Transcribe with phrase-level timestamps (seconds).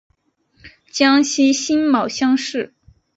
[0.91, 2.73] 江西辛卯乡试。